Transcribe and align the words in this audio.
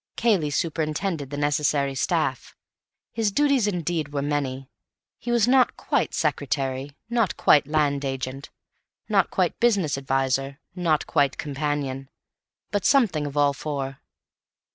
Cayley 0.15 0.49
superintended 0.49 1.29
the 1.29 1.37
necessary 1.37 1.93
staff. 1.93 2.55
His 3.13 3.31
duties, 3.31 3.67
indeed, 3.67 4.11
were 4.11 4.23
many. 4.23 4.67
He 5.19 5.29
was 5.31 5.47
not 5.47 5.77
quite 5.77 6.15
secretary, 6.15 6.97
not 7.07 7.37
quite 7.37 7.67
land 7.67 8.03
agent, 8.03 8.49
not 9.07 9.29
quite 9.29 9.59
business 9.59 9.99
adviser, 9.99 10.59
not 10.73 11.05
quite 11.05 11.37
companion, 11.37 12.09
but 12.71 12.83
something 12.83 13.27
of 13.27 13.37
all 13.37 13.53
four. 13.53 14.01